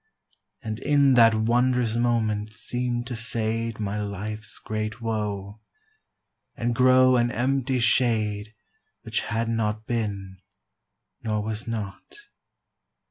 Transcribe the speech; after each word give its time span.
And 0.63 0.79
in 0.79 1.13
that 1.13 1.35
wondrous 1.35 1.95
moment 1.95 2.53
seem'd 2.53 3.05
to 3.05 3.15
fade 3.15 3.79
My 3.79 4.01
life's 4.01 4.57
great 4.57 4.99
woe, 4.99 5.59
and 6.55 6.73
grow 6.73 7.17
an 7.17 7.29
empty 7.29 7.77
shade 7.77 8.55
Which 9.03 9.21
had 9.21 9.47
not 9.47 9.85
been, 9.85 10.39
nor 11.21 11.43
was 11.43 11.67
not. 11.67 12.15